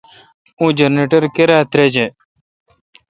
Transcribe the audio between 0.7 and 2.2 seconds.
جنریٹر کرا تریجہ۔